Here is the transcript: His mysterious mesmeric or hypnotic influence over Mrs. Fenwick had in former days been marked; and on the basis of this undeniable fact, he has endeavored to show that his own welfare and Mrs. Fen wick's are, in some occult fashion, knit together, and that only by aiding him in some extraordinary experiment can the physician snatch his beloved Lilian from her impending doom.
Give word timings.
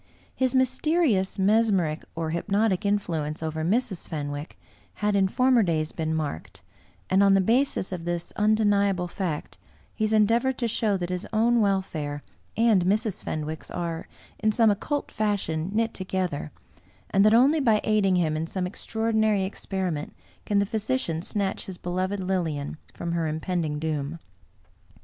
His 0.35 0.55
mysterious 0.55 1.37
mesmeric 1.37 2.03
or 2.15 2.31
hypnotic 2.31 2.87
influence 2.87 3.43
over 3.43 3.63
Mrs. 3.63 4.07
Fenwick 4.07 4.57
had 4.95 5.15
in 5.15 5.27
former 5.27 5.61
days 5.61 5.91
been 5.91 6.15
marked; 6.15 6.63
and 7.07 7.21
on 7.21 7.35
the 7.35 7.39
basis 7.39 7.91
of 7.91 8.03
this 8.03 8.33
undeniable 8.35 9.07
fact, 9.07 9.59
he 9.93 10.03
has 10.03 10.11
endeavored 10.11 10.57
to 10.57 10.67
show 10.67 10.97
that 10.97 11.11
his 11.11 11.27
own 11.31 11.61
welfare 11.61 12.23
and 12.57 12.83
Mrs. 12.85 13.23
Fen 13.23 13.45
wick's 13.45 13.69
are, 13.69 14.07
in 14.39 14.51
some 14.51 14.71
occult 14.71 15.11
fashion, 15.11 15.69
knit 15.71 15.93
together, 15.93 16.49
and 17.11 17.23
that 17.23 17.35
only 17.35 17.59
by 17.59 17.79
aiding 17.83 18.15
him 18.15 18.35
in 18.35 18.47
some 18.47 18.65
extraordinary 18.65 19.43
experiment 19.43 20.15
can 20.47 20.57
the 20.57 20.65
physician 20.65 21.21
snatch 21.21 21.67
his 21.67 21.77
beloved 21.77 22.19
Lilian 22.19 22.77
from 22.91 23.11
her 23.11 23.27
impending 23.27 23.77
doom. 23.77 24.17